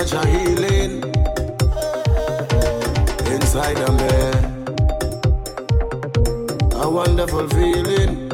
Such 0.00 0.12
a 0.14 0.26
healing 0.28 1.04
inside 3.26 3.76
a 3.80 3.92
man. 3.92 4.64
A 6.72 6.88
wonderful 6.88 7.46
feeling, 7.50 8.32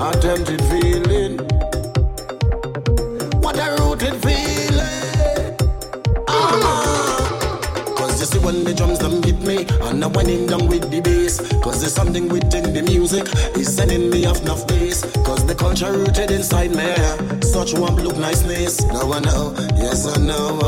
a 0.00 0.12
tempted 0.22 0.62
feeling. 0.70 1.36
What 3.42 3.58
a 3.58 3.76
rooted 3.82 4.16
feeling. 4.22 4.53
music. 9.64 9.82
And 9.82 10.00
now 10.00 10.08
when 10.08 10.28
him 10.28 10.46
down 10.46 10.66
with 10.68 10.90
the 10.90 11.00
bass, 11.00 11.38
cause 11.62 11.80
there's 11.80 11.94
something 11.94 12.28
within 12.28 12.72
the 12.72 12.82
music. 12.82 13.26
It's 13.54 13.72
sending 13.72 14.10
me 14.10 14.26
off 14.26 14.42
enough 14.42 14.66
bass 14.66 15.02
cause 15.24 15.44
the 15.46 15.54
culture 15.54 15.92
rooted 15.92 16.30
inside 16.30 16.70
me. 16.70 16.94
Such 17.42 17.74
warmth, 17.74 18.02
look 18.02 18.16
niceness. 18.16 18.82
No, 18.86 19.12
I 19.12 19.20
know, 19.20 19.54
yes 19.76 20.06
I 20.06 20.16
know. 20.20 20.58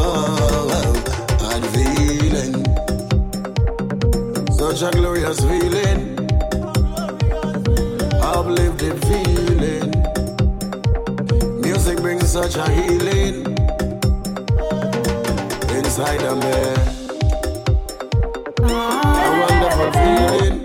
I'm 1.41 1.63
feeling 1.75 2.65
such 4.53 4.83
a 4.83 4.91
glorious 4.97 5.41
feeling. 5.41 6.17
Uplifted 8.23 9.01
feeling. 9.07 9.91
Music 11.61 11.99
brings 11.99 12.29
such 12.29 12.57
a 12.57 12.69
healing 12.71 13.47
inside 15.71 16.23
of 16.23 16.39
me 16.39 16.96
feeling 19.93 20.56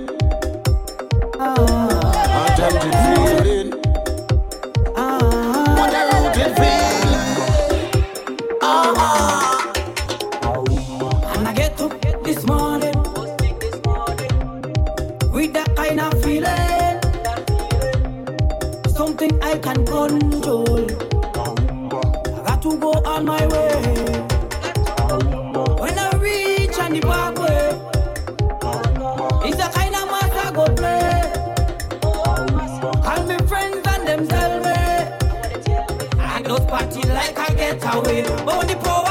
away. 37.96 38.24
But 38.24 38.58
when 38.58 38.68
the 38.68 38.76
power 38.76 39.11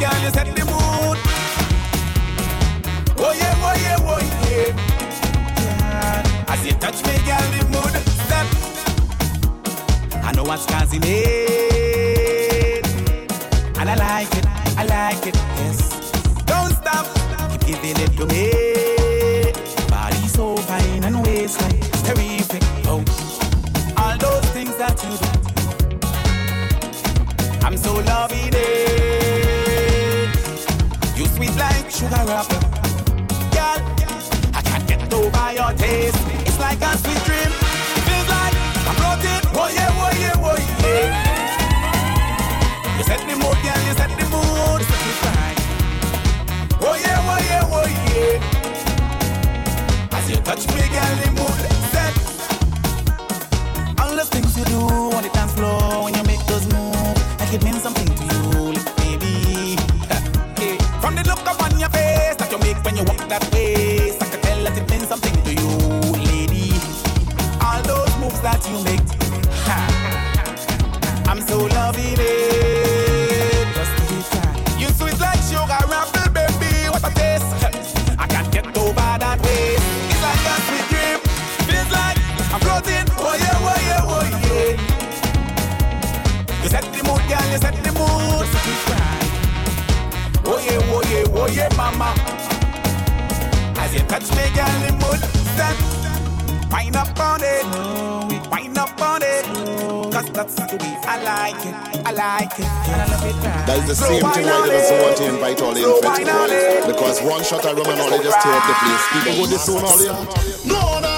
girl, 0.00 0.18
you 0.22 0.30
set 0.30 0.46
the 0.56 0.64
mood. 0.64 1.18
Oh 3.18 3.32
yeah, 3.40 3.66
oh 3.68 3.74
yeah, 3.84 4.08
oh 4.12 4.20
yeah. 4.48 4.72
As 6.48 6.60
you 6.64 6.72
touch 6.72 6.98
me, 7.06 7.14
girl, 7.28 7.46
the 7.52 7.60
mood 7.68 7.94
step. 8.24 8.46
I 10.24 10.32
know 10.32 10.44
what's 10.44 10.64
causing 10.64 11.02
it, 11.04 12.86
and 13.78 13.90
I 13.90 13.94
like 13.94 14.34
it, 14.38 14.46
I 14.78 14.84
like 14.86 15.26
it, 15.26 15.36
yes. 15.60 15.78
Don't 16.46 16.72
stop, 16.80 17.06
keep 17.50 17.82
giving 17.82 17.98
it 18.04 18.12
to 18.16 18.24
me. 18.24 18.44
Body 19.90 20.26
so 20.28 20.56
fine 20.56 21.04
and 21.04 21.22
waistline 21.26 21.80
terrific. 22.06 22.62
Oh, 22.86 23.04
all 23.98 24.16
those 24.16 24.46
things 24.56 24.74
that 24.76 24.96
you 25.04 25.14
do, 25.22 25.28
I'm 27.66 27.76
so 27.76 27.92
loving 28.00 28.54
it 28.54 29.19
sugar 32.00 32.24
wrapper. 32.24 32.56
Girl, 33.52 33.76
I 34.56 34.60
can't 34.64 34.86
get 34.88 35.04
over 35.12 35.52
your 35.52 35.72
taste. 35.76 36.16
It's 36.48 36.56
like 36.58 36.80
a 36.80 36.96
sweet 36.96 37.20
dream. 37.28 37.52
It 37.98 38.02
feels 38.08 38.28
like 38.36 38.54
I'm 38.88 38.96
floating. 39.00 39.42
Oh 39.60 39.68
yeah, 39.68 40.00
oh 40.04 40.12
yeah, 40.22 40.46
oh 40.48 40.58
yeah. 40.80 41.06
You 42.96 43.04
set 43.04 43.20
the 43.28 43.34
mood, 43.36 43.58
girl. 43.64 43.80
You 43.86 43.92
set 44.00 44.10
the 44.16 44.24
mood. 44.32 44.80
Set 44.88 45.00
me 45.06 45.12
fine. 45.24 45.58
Oh 46.88 46.96
yeah, 47.04 47.28
oh 47.32 47.40
yeah, 47.50 47.74
oh 47.76 47.88
yeah. 48.08 50.16
As 50.16 50.24
you 50.30 50.38
touch 50.48 50.62
me, 50.72 50.82
girl, 50.94 51.14
the 51.20 51.28
mood 51.36 51.60
set. 51.92 52.14
All 54.00 54.12
the 54.16 54.24
things 54.24 54.56
you 54.56 54.64
do 54.64 54.80
on 55.16 55.22
the 55.22 55.28
dance 55.34 55.52
floor 55.52 56.04
when 56.04 56.14
you 56.14 56.22
make 56.24 56.42
those 56.46 56.66
moves, 56.72 57.20
like 57.38 57.52
it 57.52 57.62
means 57.62 57.82
like 102.40 102.58
it. 102.58 102.64
And 102.64 103.68
That 103.68 103.78
is 103.78 103.86
the 103.88 103.94
so 103.94 104.06
same 104.08 104.24
thing 104.32 104.46
why 104.46 104.64
they 104.64 104.72
don't 104.72 105.02
want 105.04 105.16
to 105.18 105.24
invite 105.28 105.60
all 105.62 105.74
the 105.74 105.80
so 105.80 105.96
infected 105.96 106.86
Because 106.88 107.20
one 107.22 107.42
shot 107.44 107.64
at 107.66 107.76
rum 107.76 107.86
and 107.86 108.00
all 108.00 108.10
they 108.10 108.22
just 108.24 108.40
tear 108.40 108.52
up 108.52 108.64
the 108.64 108.74
place. 108.80 109.04
People 109.12 109.32
go 109.36 109.44
this 109.46 109.64
soon 109.64 109.82
all 109.84 109.98
the 109.98 110.08
No, 110.66 111.00
no. 111.00 111.10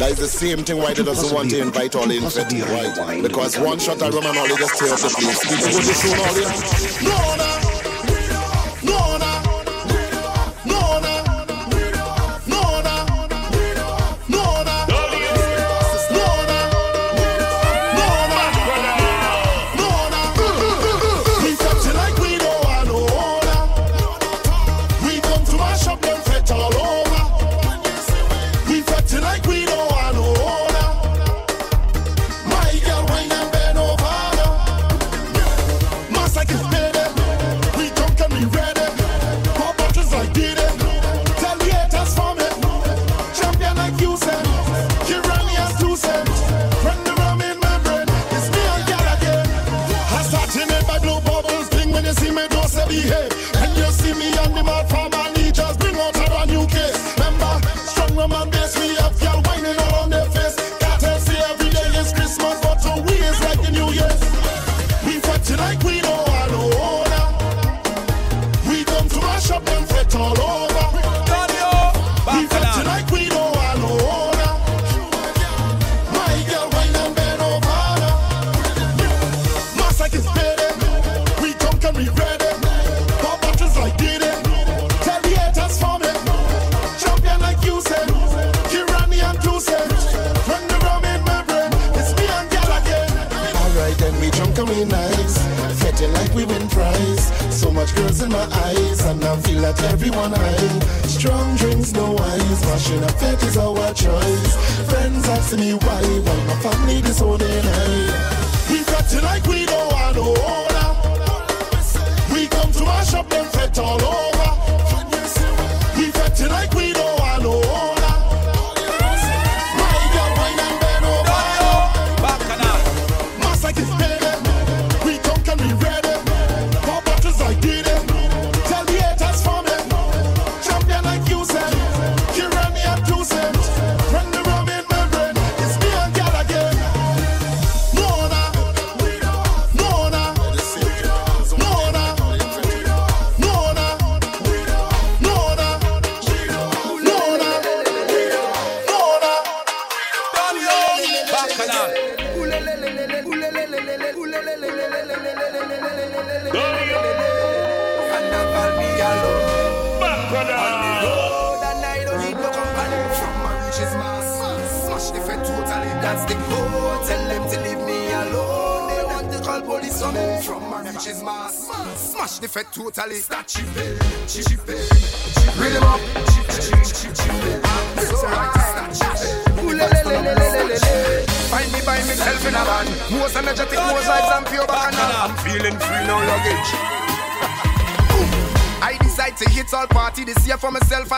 That 0.00 0.12
is 0.12 0.18
the 0.18 0.28
same 0.28 0.64
thing 0.64 0.78
why 0.78 0.94
they 0.94 1.02
doesn't 1.04 1.34
want 1.34 1.50
to 1.50 1.60
invite 1.60 1.94
all 1.94 2.06
the 2.06 2.16
infected, 2.16 2.62
right? 2.72 3.22
Because 3.22 3.58
one 3.58 3.78
shot 3.78 4.00
at 4.00 4.12
rum 4.14 4.24
and 4.24 4.38
all 4.38 4.48
they 4.48 4.56
just 4.56 4.78
tear 4.78 4.92
up 4.92 4.98
the 4.98 5.10
place. 5.10 5.40
People 5.44 5.70
go 5.70 5.80
this 5.84 6.00
soon 6.00 6.18
all 6.18 7.36
the 7.36 7.39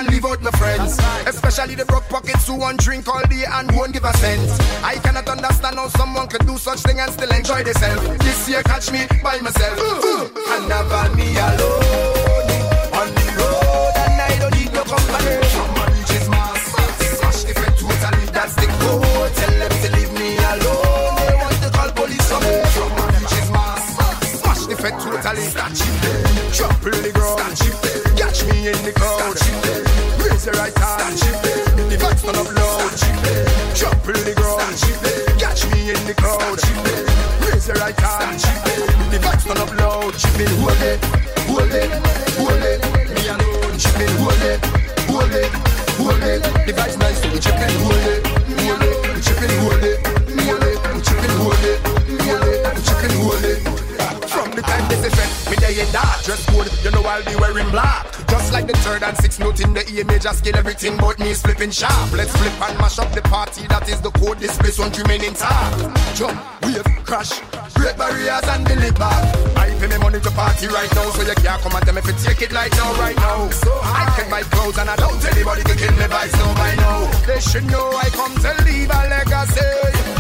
and 0.03 0.12
leave 0.12 0.24
out 0.24 0.40
my 0.42 0.50
friends. 0.53 0.98
Especially 1.26 1.74
the 1.74 1.84
broke 1.84 2.09
pockets 2.09 2.46
who 2.46 2.57
want 2.57 2.80
drink 2.80 3.07
all 3.09 3.22
day 3.28 3.44
and 3.46 3.70
won't 3.76 3.92
give 3.92 4.05
a 4.05 4.12
cent. 4.18 4.50
I 4.82 4.94
cannot 5.03 5.28
understand 5.28 5.76
how 5.76 5.88
someone 5.88 6.28
could 6.28 6.46
do 6.46 6.59
such 6.59 6.80
thing 6.80 6.98
and 6.98 7.11
still 7.12 7.30
enjoy 7.30 7.62
themselves. 7.62 8.03
This 8.18 8.48
year 8.48 8.62
catch 8.62 8.90
me 8.90 9.07
by 9.22 9.38
myself. 9.40 9.78
And 9.78 10.68
never 10.68 11.05
me 11.14 11.36
alone. 11.38 12.50
On 12.98 13.09
the 13.14 13.26
road 13.38 13.94
and 14.05 14.20
I 14.20 14.32
don't 14.40 14.55
need 14.59 14.72
no 14.72 14.82
company. 14.82 15.34
Somebody 15.55 16.00
just 16.11 16.28
mass. 16.30 16.62
Smash 17.18 17.42
the 17.46 17.55
fed 17.55 17.74
totally. 17.78 18.26
That's 18.32 18.55
the 18.57 18.66
code. 18.82 19.32
Tell 19.38 19.55
them 19.61 19.72
to 19.82 19.88
leave 19.96 20.12
me 20.18 20.36
alone. 20.36 21.14
They 21.22 21.34
want 21.38 21.59
to 21.62 21.70
call 21.70 21.90
police 21.92 22.32
on 22.32 22.42
me. 22.42 22.55
Somebody 22.74 23.20
just 23.30 23.50
mass. 23.53 23.84
Smash 24.40 24.66
the 24.66 24.76
fed 24.76 24.94
totally. 24.98 25.46
Start 25.46 25.72
chip 25.78 25.94
Trample 26.57 26.90
the 26.90 27.12
ground. 27.12 27.38
Catch 28.18 28.44
me 28.50 28.68
in 28.68 28.78
the 28.84 28.92
crowd. 28.92 29.72
Raise 30.43 30.59
your 30.59 30.64
right 30.64 30.76
hand. 30.76 31.18
The 31.86 31.97
vibes 32.03 32.22
turn 32.26 32.34
up 32.34 32.51
loud. 32.51 32.90
Trample 33.78 34.18
the 34.26 34.34
ground. 34.34 34.74
Catch 35.38 35.70
me 35.70 35.95
in 35.95 36.03
the 36.03 36.14
crowd. 36.18 36.59
Raise 37.47 37.68
your 37.68 37.78
right 37.78 37.95
hand. 37.95 38.40
The 39.14 39.22
vibes 39.22 39.47
turn 39.47 39.62
up 39.62 39.70
loud. 39.78 40.11
Hold 40.11 40.82
it, 40.82 40.99
hold 41.47 41.70
it, 41.70 41.95
hold 42.34 42.59
it. 42.59 42.82
Me 43.14 43.22
alone. 43.30 43.78
Hold 44.18 44.43
it, 44.43 44.59
hold 45.07 45.30
it, 45.30 45.47
hold 45.95 46.26
it. 46.26 46.43
The 46.66 46.72
vibes 46.74 46.99
nice. 46.99 47.22
Chipping, 47.22 47.78
hold 47.78 48.03
it, 48.03 48.26
hold 48.66 48.82
it. 48.82 49.22
Chipping, 49.22 49.55
hold 49.62 49.78
it, 49.86 50.03
hold 50.43 50.59
it. 50.66 50.74
Chipping, 51.07 51.38
hold 51.38 51.62
it, 51.62 51.78
hold 52.18 52.43
it. 52.51 52.66
Chipping, 52.82 53.14
hold 53.22 53.47
it. 53.47 53.62
From 54.26 54.51
the 54.51 54.62
time 54.62 54.88
this 54.88 55.07
effect, 55.07 55.51
me 55.51 55.57
day 55.62 55.78
in 55.78 55.86
dark, 55.93 56.20
dress 56.24 56.43
code, 56.51 56.66
you 56.82 56.90
know 56.90 57.07
I'll 57.07 57.22
be 57.22 57.36
wearing 57.36 57.70
black. 57.70 58.01
Like 58.62 58.78
the 58.78 58.78
third 58.78 59.02
and 59.02 59.16
sixth 59.18 59.40
note 59.40 59.58
in 59.58 59.74
the 59.74 59.82
E 59.90 60.04
major 60.04 60.30
scale, 60.30 60.54
everything 60.54 60.94
but 60.96 61.18
me 61.18 61.34
is 61.34 61.42
flipping 61.42 61.72
sharp. 61.74 62.12
Let's 62.14 62.30
flip 62.30 62.54
and 62.62 62.78
mash 62.78 62.96
up 63.00 63.10
the 63.10 63.20
party, 63.22 63.66
that 63.66 63.90
is 63.90 64.00
the 64.00 64.14
code, 64.22 64.38
this 64.38 64.54
place 64.56 64.78
won't 64.78 64.94
remain 65.02 65.18
intact. 65.24 65.82
Jump, 66.14 66.38
wave, 66.62 66.86
crash, 67.02 67.42
break 67.74 67.98
barriers 67.98 68.46
and 68.54 68.62
deliver. 68.62 69.10
I 69.58 69.74
pay 69.82 69.90
me 69.90 69.98
money 69.98 70.22
to 70.22 70.30
party 70.30 70.70
right 70.70 70.86
now, 70.94 71.10
so 71.10 71.26
you 71.26 71.34
can't 71.42 71.58
come 71.58 71.74
and 71.74 71.82
tell 71.82 71.94
me 71.94 72.06
if 72.06 72.06
you 72.06 72.14
take 72.22 72.38
it 72.38 72.52
like 72.54 72.70
now, 72.78 72.94
right 73.02 73.18
now. 73.18 73.50
So 73.50 73.74
I 73.82 74.06
can 74.14 74.30
buy 74.30 74.46
clothes 74.46 74.78
and 74.78 74.86
I 74.86 74.94
don't 74.94 75.18
tell 75.18 75.34
anybody 75.34 75.66
to 75.66 75.74
kill 75.74 75.94
me 75.98 76.06
vibes 76.06 76.34
no 76.38 76.46
by 76.54 76.72
now. 76.78 77.10
They 77.26 77.42
should 77.42 77.66
know 77.66 77.90
I 77.98 78.14
come 78.14 78.30
to 78.46 78.52
leave 78.62 78.94
a 78.94 79.00
legacy. 79.10 79.66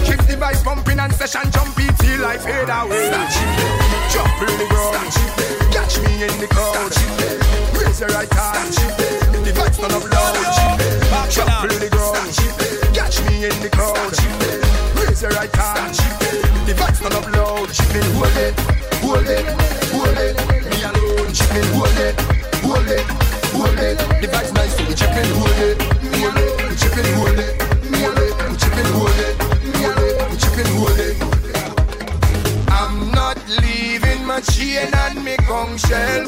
Keep 0.02 0.18
the 0.26 0.34
vibes 0.34 0.66
pumping 0.66 0.98
and 0.98 1.14
session 1.14 1.46
jumpy 1.54 1.86
till 1.94 2.26
I 2.26 2.42
fade 2.42 2.74
away. 2.74 3.06
Jump 4.10 4.34
in 4.42 4.54
the 4.58 4.66
ground, 4.66 5.61
catch 5.92 6.08
me 6.08 6.22
in 6.24 6.40
the 6.40 6.46
crowd. 6.48 6.92
Raise 7.76 8.00
your 8.00 8.08
right 8.10 8.32
hand, 8.32 8.72
the 9.44 9.52
vibes 9.52 9.76
turn 9.76 9.92
up 9.92 10.04
loud. 10.10 10.36
In 11.70 11.78
the 11.80 11.88
ground, 11.90 12.32
catch 12.94 13.20
me 13.26 13.44
in 13.44 13.60
the 13.60 13.68
crowd. 13.68 14.12
Raise 14.96 15.22
your 15.22 15.30
right 15.32 15.54
hand, 15.54 15.94
the 16.66 16.72
vibes 16.72 17.00
turn 17.00 17.12
up 17.12 17.26
loud. 17.32 17.68
Hold 18.12 18.36
it, 18.36 18.54
hold 19.00 19.28
it, 19.28 19.44
hold 19.92 20.18
it. 20.18 20.36
Me 20.70 20.82
alone, 20.82 21.32
hold 21.76 21.98
it, 21.98 22.20
hold 22.62 22.88
it, 22.88 23.06
hold 23.52 23.78
it. 23.78 23.98
The 24.20 24.28
vibes 24.28 24.52
nice, 24.54 24.78
hold 24.78 24.90
it, 24.90 25.26
hold 25.36 25.60
it, 25.60 25.78
chipping, 26.78 27.12
hold 27.14 27.38
it, 27.38 27.61
chain 34.50 34.92
and 34.92 35.24
me 35.24 35.36
conch 35.36 35.80
shell. 35.82 36.24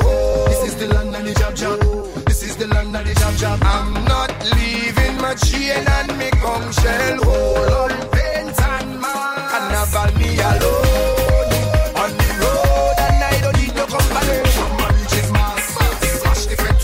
This 0.46 0.68
is 0.68 0.76
the 0.76 0.86
land 0.94 1.14
of 1.14 1.24
the 1.24 1.34
jab 1.34 1.54
jab. 1.56 1.80
This 2.26 2.42
is 2.42 2.56
the 2.56 2.66
land 2.68 2.94
of 2.94 3.06
the 3.06 3.14
jab 3.14 3.34
jab. 3.36 3.58
I'm 3.62 3.92
not 4.04 4.30
leaving 4.56 5.16
my 5.20 5.34
chain 5.34 5.84
and 5.86 6.18
me 6.18 6.30
conch 6.30 6.74
shell. 6.76 7.18
Hold 7.24 7.70
on, 7.70 7.90
paint 8.10 8.60
and 8.60 9.00
man. 9.00 9.48
Carnival 9.50 10.18
me 10.18 10.40
alone. 10.40 10.84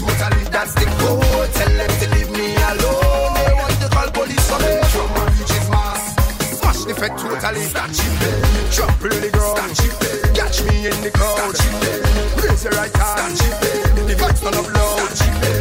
Totally. 0.00 0.44
That's 0.50 0.74
the 0.74 0.86
code. 0.98 1.52
Tell 1.54 1.76
them 1.76 1.90
Raise 12.94 13.42
your 13.42 13.50
right 13.50 13.86
hand. 13.86 14.08
The 14.08 14.14
vibes 14.14 14.40
turn 14.42 14.54
up 14.54 14.74
loud. 14.74 15.59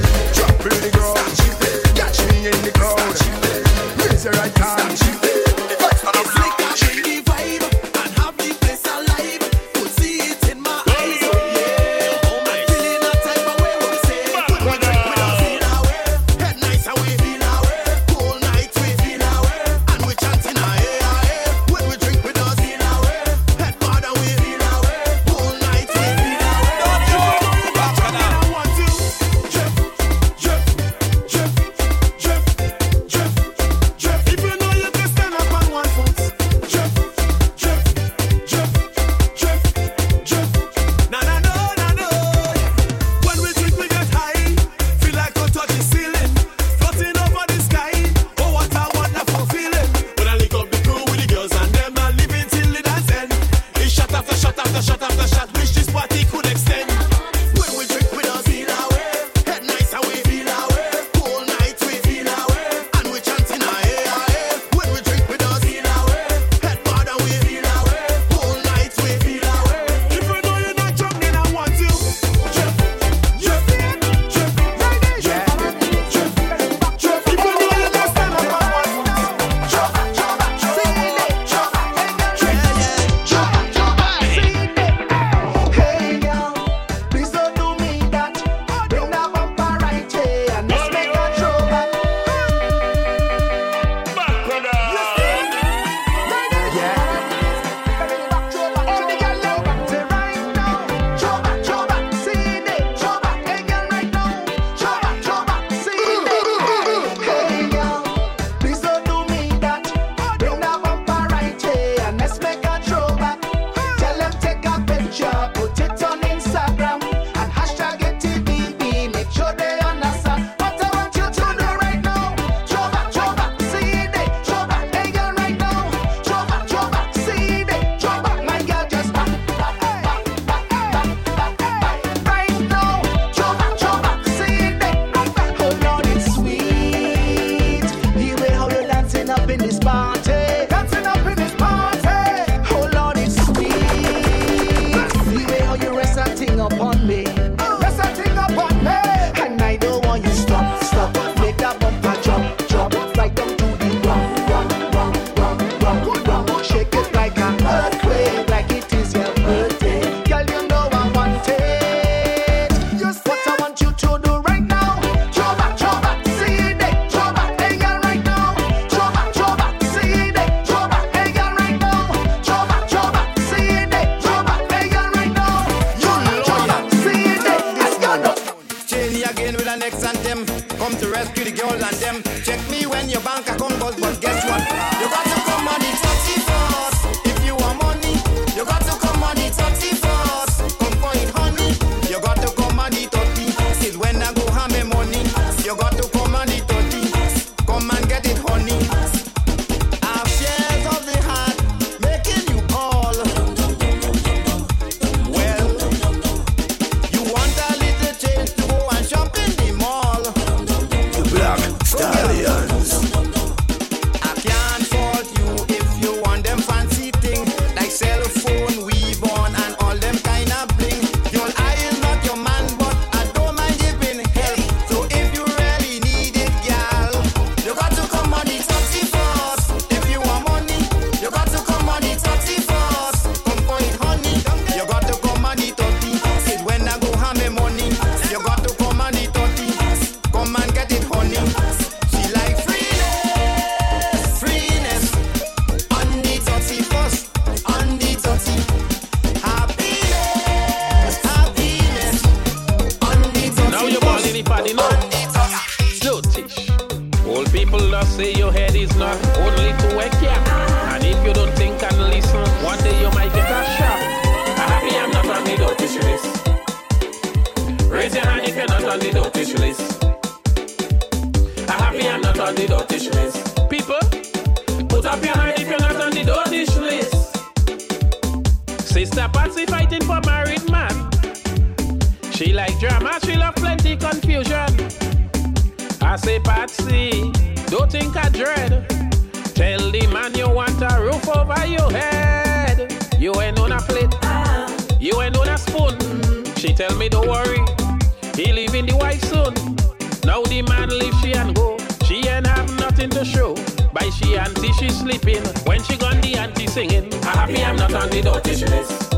List. 308.69 309.13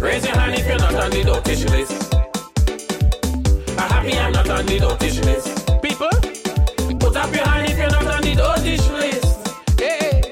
Raise 0.00 0.24
your 0.24 0.36
hand 0.36 0.54
if 0.54 0.66
you're 0.66 0.78
not 0.78 0.94
on 0.94 1.10
the 1.10 1.22
dotish 1.22 1.64
list. 1.70 2.14
I'm 3.78 3.90
happy 3.90 4.18
I'm 4.18 4.32
not 4.32 4.48
on 4.50 4.66
the 4.66 4.78
dotish 4.78 5.24
list. 5.24 5.66
People, 5.82 6.10
put 6.98 7.16
up 7.16 7.34
your 7.34 7.46
hand 7.46 7.70
if 7.70 7.78
you're 7.78 7.90
not 7.90 8.06
on 8.06 8.22
the 8.22 8.34
dotish 8.34 8.86
list. 8.92 9.80
Hey, 9.80 10.22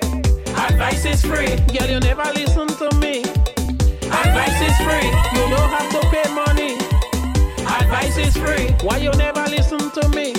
advice 0.57 1.05
is 1.05 1.23
free. 1.23 1.57
Girl, 1.77 1.89
you 1.89 2.01
never 2.01 2.31
listen 2.35 2.69
to 2.69 2.89
me. 2.99 3.21
Advice 4.13 4.61
is 4.69 4.77
free. 4.85 5.09
You 5.37 5.45
don't 5.49 5.71
have 5.77 5.91
to 5.91 6.01
pay 6.11 6.29
money. 6.35 6.75
Advice 7.81 8.17
is 8.19 8.37
free. 8.37 8.69
Why 8.87 8.99
you 8.99 9.11
never 9.13 9.45
listen 9.49 9.91
to 9.91 10.09
me? 10.11 10.33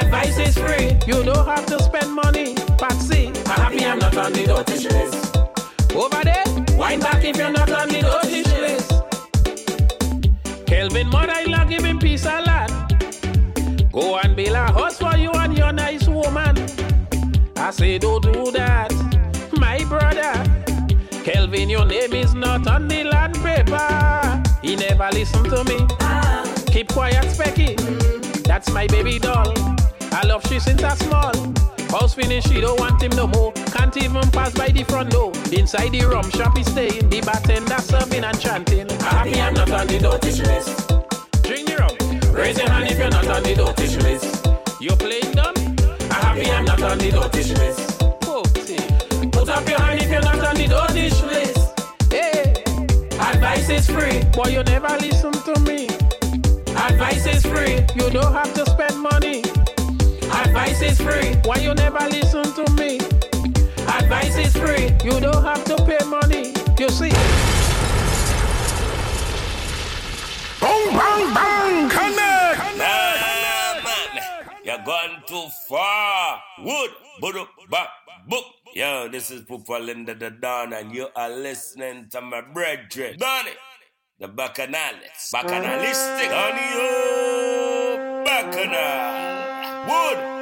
Advice 0.00 0.38
is 0.38 0.56
free. 0.56 0.96
You 1.06 1.22
don't 1.24 1.46
have 1.46 1.66
to 1.66 1.82
spend 1.82 2.12
money. 2.12 2.54
Patsy, 2.78 3.28
I'm 3.46 3.60
happy 3.60 3.84
I'm 3.84 3.98
not 3.98 4.16
on 4.16 4.32
the 4.32 4.44
dotish 4.44 4.90
list. 4.90 5.27
Over 5.98 6.22
there, 6.22 6.44
wind 6.76 7.02
back 7.02 7.24
if 7.24 7.36
you're 7.36 7.50
not 7.50 7.70
on 7.72 7.88
the 7.88 8.00
dotish 8.00 8.52
list. 8.60 8.92
Kelvin 10.64 11.08
mother-in-law 11.08 11.64
give 11.64 11.82
him 11.84 11.98
peace 11.98 12.24
a 12.24 12.40
lot. 12.40 12.70
Go 13.90 14.16
and 14.18 14.36
build 14.36 14.54
a 14.54 14.72
house 14.72 14.98
for 14.98 15.16
you 15.16 15.32
and 15.32 15.58
your 15.58 15.72
nice 15.72 16.06
woman. 16.06 16.56
I 17.56 17.72
say 17.72 17.98
don't 17.98 18.22
do 18.22 18.52
that, 18.52 18.92
my 19.58 19.82
brother. 19.86 20.34
Kelvin, 21.24 21.68
your 21.68 21.84
name 21.84 22.12
is 22.12 22.32
not 22.32 22.68
on 22.68 22.86
the 22.86 23.02
land 23.02 23.34
paper. 23.42 24.42
He 24.62 24.76
never 24.76 25.10
listen 25.12 25.42
to 25.50 25.64
me. 25.64 25.84
Ah. 26.00 26.44
Keep 26.68 26.92
quiet, 26.92 27.24
Specky. 27.24 27.76
That's 28.44 28.70
my 28.70 28.86
baby 28.86 29.18
doll. 29.18 29.52
I 30.12 30.26
love 30.26 30.46
she 30.48 30.58
since 30.58 30.82
I 30.82 30.94
small. 30.94 31.32
House 31.90 32.14
finish, 32.14 32.44
she 32.44 32.60
don't 32.60 32.78
want 32.78 33.02
him 33.02 33.12
no 33.16 33.26
more. 33.26 33.52
Can't 33.52 33.96
even 33.96 34.28
pass 34.30 34.52
by 34.52 34.68
the 34.68 34.84
front 34.84 35.10
door. 35.10 35.32
Inside 35.52 35.92
the 35.92 36.04
rum 36.04 36.28
shop, 36.30 36.56
he 36.56 36.62
staying. 36.64 37.08
The 37.08 37.20
bartender 37.22 37.78
serving 37.78 38.24
and 38.24 38.40
chanting. 38.40 38.90
I 38.90 39.04
happy 39.04 39.40
I'm 39.40 39.54
not 39.54 39.70
on 39.70 39.86
the 39.86 39.98
dotish 39.98 40.44
list. 40.44 40.88
Drink 41.44 41.68
the 41.68 41.76
rum. 41.76 42.34
Raise 42.34 42.58
your 42.58 42.68
hand 42.68 42.90
if 42.90 42.98
you're 42.98 43.10
not 43.10 43.26
on 43.28 43.42
the 43.42 43.54
dotish 43.54 44.02
list. 44.02 44.46
You're 44.80 44.96
playing 44.96 45.32
dumb? 45.32 45.54
I'm 45.56 46.10
happy 46.10 46.50
I'm 46.50 46.64
not 46.64 46.82
on 46.82 46.98
the 46.98 47.10
dotish 47.10 47.56
list. 47.58 47.98
Put 49.32 49.48
up 49.48 49.68
your 49.68 49.80
hand 49.80 50.00
if 50.02 50.10
you're 50.10 50.20
not 50.20 50.38
on 50.44 50.54
the 50.56 50.66
dotish 50.66 51.22
list. 51.26 52.12
Hey, 52.12 52.52
advice 53.18 53.68
is 53.70 53.86
free, 53.88 54.22
boy 54.32 54.50
you 54.50 54.62
never 54.64 54.94
listen 54.98 55.32
to 55.32 55.60
me. 55.60 55.86
Advice 56.76 57.26
is 57.26 57.42
free, 57.46 57.80
you 57.96 58.10
don't 58.10 58.32
have 58.32 58.52
to 58.54 58.66
spend 58.66 59.00
money. 59.00 59.27
Advice 60.78 61.00
is 61.00 61.02
free, 61.02 61.34
why 61.42 61.56
you 61.56 61.74
never 61.74 62.06
listen 62.06 62.44
to 62.54 62.62
me? 62.78 63.00
Advice 63.98 64.38
is 64.38 64.54
free, 64.54 64.94
you 65.02 65.18
don't 65.18 65.42
have 65.42 65.64
to 65.64 65.74
pay 65.82 65.98
money. 66.06 66.54
You 66.78 66.88
see? 66.88 67.10
Boom, 70.62 70.94
bang, 70.94 71.34
bang, 71.34 71.90
connect. 71.90 72.78
Nah, 72.78 73.82
man. 73.82 74.22
You're 74.62 74.78
gone 74.86 75.18
too 75.26 75.48
far. 75.66 76.40
Wood, 76.62 76.90
budu, 77.20 77.44
back, 77.68 77.88
book. 78.28 78.44
Yo, 78.72 79.08
this 79.08 79.32
is 79.32 79.42
Pupa 79.42 79.82
Linda 79.82 80.14
the 80.14 80.30
Don, 80.30 80.72
and 80.74 80.94
you 80.94 81.08
are 81.16 81.30
listening 81.30 82.06
to 82.12 82.20
my 82.20 82.40
brethren. 82.40 83.18
Donny, 83.18 83.50
the 84.20 84.28
Bacchanalists. 84.28 85.34
Bacchanalistic 85.34 86.30
on 86.30 86.54
you. 86.70 88.22
Bacchanal. 88.22 89.88
Wood. 89.90 90.37